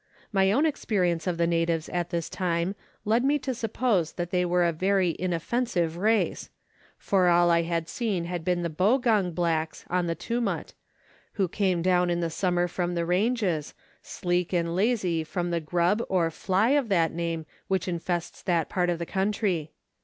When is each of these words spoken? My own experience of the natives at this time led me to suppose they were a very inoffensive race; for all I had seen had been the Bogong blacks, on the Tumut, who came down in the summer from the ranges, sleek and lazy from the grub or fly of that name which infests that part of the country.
My 0.31 0.51
own 0.51 0.65
experience 0.65 1.27
of 1.27 1.37
the 1.37 1.45
natives 1.45 1.87
at 1.89 2.09
this 2.09 2.27
time 2.27 2.73
led 3.05 3.23
me 3.23 3.37
to 3.37 3.53
suppose 3.53 4.13
they 4.13 4.43
were 4.43 4.63
a 4.65 4.71
very 4.73 5.15
inoffensive 5.19 5.95
race; 5.95 6.49
for 6.97 7.27
all 7.27 7.51
I 7.51 7.61
had 7.61 7.87
seen 7.87 8.25
had 8.25 8.43
been 8.43 8.63
the 8.63 8.71
Bogong 8.71 9.31
blacks, 9.35 9.85
on 9.91 10.07
the 10.07 10.15
Tumut, 10.15 10.73
who 11.33 11.47
came 11.47 11.83
down 11.83 12.09
in 12.09 12.19
the 12.19 12.31
summer 12.31 12.67
from 12.67 12.95
the 12.95 13.05
ranges, 13.05 13.75
sleek 14.01 14.51
and 14.53 14.75
lazy 14.75 15.23
from 15.23 15.51
the 15.51 15.59
grub 15.61 16.01
or 16.09 16.31
fly 16.31 16.69
of 16.69 16.89
that 16.89 17.13
name 17.13 17.45
which 17.67 17.87
infests 17.87 18.41
that 18.41 18.69
part 18.69 18.89
of 18.89 18.97
the 18.97 19.05
country. 19.05 19.71